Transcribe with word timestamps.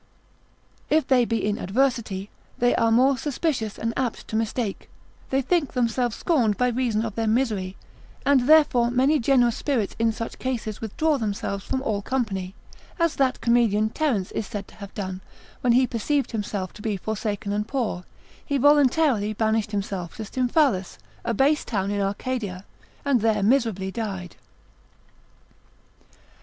If 0.89 1.05
they 1.07 1.25
be 1.25 1.45
in 1.45 1.59
adversity, 1.59 2.31
they 2.57 2.73
are 2.75 2.89
more 2.91 3.19
suspicious 3.19 3.77
and 3.77 3.93
apt 3.95 4.27
to 4.29 4.35
mistake: 4.35 4.89
they 5.29 5.43
think 5.43 5.73
themselves 5.73 6.15
scorned 6.15 6.57
by 6.57 6.69
reason 6.69 7.05
of 7.05 7.13
their 7.13 7.27
misery: 7.27 7.77
and 8.25 8.47
therefore 8.49 8.89
many 8.89 9.19
generous 9.19 9.57
spirits 9.57 9.95
in 9.99 10.11
such 10.11 10.39
cases 10.39 10.81
withdraw 10.81 11.19
themselves 11.19 11.63
from 11.63 11.83
all 11.83 12.01
company, 12.01 12.55
as 12.97 13.15
that 13.17 13.41
comedian 13.41 13.91
Terence 13.91 14.31
is 14.31 14.47
said 14.47 14.67
to 14.69 14.75
have 14.77 14.91
done; 14.95 15.21
when 15.59 15.73
he 15.73 15.85
perceived 15.85 16.31
himself 16.31 16.73
to 16.73 16.81
be 16.81 16.97
forsaken 16.97 17.51
and 17.53 17.67
poor, 17.67 18.03
he 18.43 18.57
voluntarily 18.57 19.33
banished 19.33 19.69
himself 19.71 20.15
to 20.17 20.25
Stymphalus, 20.25 20.97
a 21.23 21.35
base 21.35 21.63
town 21.63 21.91
in 21.91 22.01
Arcadia, 22.01 22.65
and 23.05 23.21
there 23.21 23.43
miserably 23.43 23.91
died. 23.91 24.35